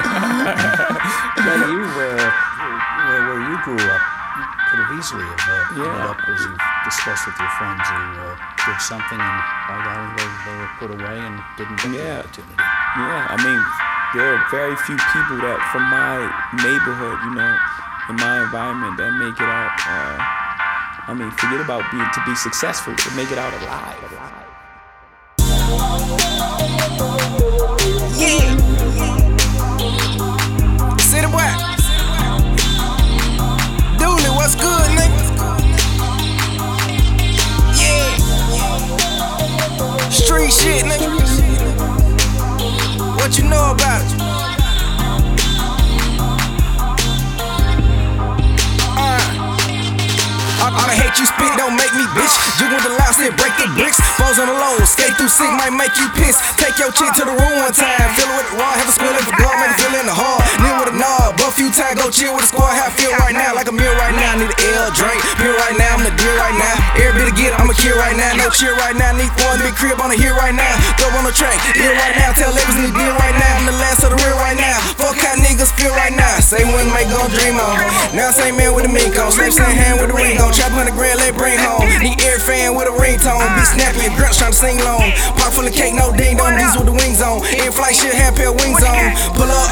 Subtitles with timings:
[0.00, 2.32] But you, uh,
[3.08, 4.02] where, where you grew up,
[4.38, 6.10] you could have easily have uh, ended Yeah.
[6.10, 8.36] up, as you've discussed with your friends, who uh,
[8.66, 12.18] did something and by golly, they, they were put away and didn't get the Yeah.
[12.22, 12.54] opportunity.
[12.58, 13.60] Yeah, I mean,
[14.14, 16.26] there are very few people that from my
[16.62, 17.54] neighborhood, you know,
[18.10, 19.74] in my environment that make it out.
[19.86, 20.18] Uh,
[21.10, 23.98] I mean, forget about being to be successful, to make it out alive.
[24.10, 24.46] alive.
[40.60, 41.08] Shit, nigga.
[43.16, 44.12] What you know about it?
[48.92, 49.40] Uh.
[50.60, 52.36] All all the hate you spit don't make me bitch.
[52.60, 53.96] You want the loud still break the bricks.
[54.20, 56.36] Balls on the low, skate through sick might make you piss.
[56.60, 58.12] Take your chick to the room one time.
[58.12, 60.04] Fill it with the raw, have a spill in for blood, make it feel in
[60.04, 60.44] the hard.
[60.60, 62.76] Kneel with a knob, a few times go chill with the squad.
[62.76, 64.36] How I feel right now, like a meal right now.
[64.36, 65.24] Need an L drink,
[67.26, 68.32] to get, I'm a kill right now.
[68.38, 69.12] No cheer right now.
[69.12, 70.70] Need one big crib on the here right now.
[70.96, 72.32] Throw on the track, here right now.
[72.32, 73.52] Tell labels need deal right now.
[73.60, 74.78] I'm the last of the real right now.
[74.96, 76.40] Fuck how niggas feel right now.
[76.40, 77.76] Same one make gon' dream on.
[78.14, 79.32] Now same man with a mink on.
[79.32, 80.52] Same same hand with a ring on.
[80.54, 81.84] Trap on the grand, let bring home.
[82.00, 83.44] Need air fan with a ringtone.
[83.58, 85.12] Be snappy and grunts trying to sing long.
[85.36, 86.56] Pot full of cake, no ding dong.
[86.56, 87.44] These with the wings on.
[87.58, 89.12] In flight shit, have pair wings on.
[89.36, 89.68] Pull up,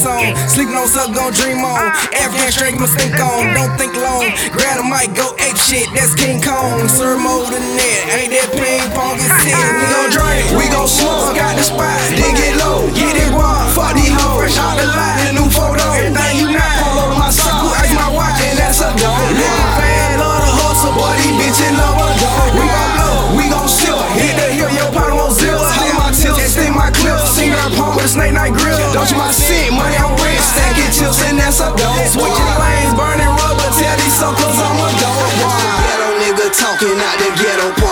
[0.00, 0.48] Thing song.
[0.48, 1.92] Sleeping on suck, gon' dream on.
[2.16, 3.52] African straight, stink on.
[3.52, 4.32] Don't think long.
[4.48, 5.88] Grab a mic, go ape shit.
[5.92, 6.88] That's King Kong.
[6.88, 8.00] Serve more than that.
[8.16, 9.20] Ain't that ping pong?
[9.20, 9.52] It's it.
[9.52, 11.36] We gon' drink, we gon' smoke.
[11.36, 12.00] Got the spot.
[12.16, 13.68] Dig it low, get it raw.
[13.76, 15.36] Fuck these hoes, fresh out the line.
[15.36, 16.76] New photo, everything you not.
[16.80, 19.20] Polo to my sock, ice my watch, and that's a dog.
[19.36, 21.12] Living fan, love the hustle, boy.
[21.20, 22.48] These bitches love a dog.
[22.56, 24.00] We gon' blow, we gon' seal.
[24.16, 25.52] Hit the hill, your partner won't zip.
[25.52, 27.20] Hold my tilt, extend my clip.
[27.36, 28.79] Sing her pump with snake night grill.
[29.08, 30.52] You mind sit, money on wrist.
[30.52, 32.04] Stack it chips, and that's a dog.
[32.04, 33.68] Switching lanes, burning rubber.
[33.72, 35.24] Tell these suckers I'm a dog.
[35.88, 37.89] Ghetto nigga talking out the ghetto part.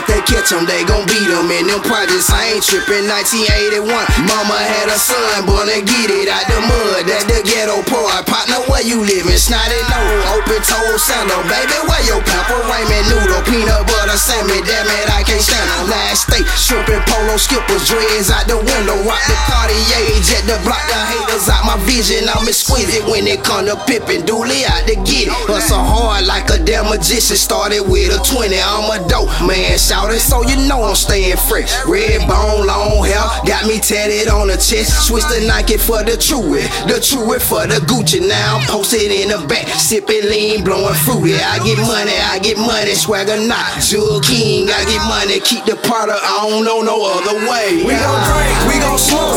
[0.00, 1.52] If they catch them, they gon' beat them.
[1.52, 3.04] In them projects, I ain't tripping.
[3.04, 3.84] 1981,
[4.24, 7.04] mama had a son, born to get it out the mud.
[7.04, 8.24] That the ghetto part.
[8.24, 9.36] Partner, where you livin'?
[9.36, 11.44] Snotty nose, open toe sandal.
[11.52, 12.64] Baby, where your pepper?
[12.64, 14.64] Ramen noodle, peanut butter salmon.
[14.64, 15.92] Damn it, I can't stand them.
[15.92, 18.96] Last state, shrimp and polo skippers, dreads out the window.
[19.04, 22.24] Rock the Cartier, jet the block the haters out my vision.
[22.24, 24.24] I'm exquisite when it come to pippin'.
[24.24, 25.36] Duli out to get it.
[25.44, 26.56] Hustle hard like a
[26.90, 27.38] magician.
[27.38, 29.78] Started with a 20, I'm a dope man.
[29.78, 31.70] Shout it so you know I'm staying fresh.
[31.86, 35.06] Red bone, long hair, got me tatted on the chest.
[35.06, 38.20] Switch the Nike for the Truett, the Truett for the Gucci.
[38.26, 41.38] Now I'm posted in the back, sipping lean, blowing fruity.
[41.38, 43.78] I get money, I get money, swagger not.
[43.80, 46.18] Jewel King, I get money, keep the product.
[46.18, 47.86] I don't know no other way.
[47.86, 49.29] We gon' drink, we gon' smoke,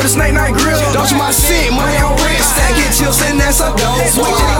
[0.00, 0.80] with a snake night grill.
[0.92, 2.56] Don't you mind sit, money on wrist.
[2.56, 4.00] Stack it chips, and that's a dog.
[4.08, 4.59] Switching lanes,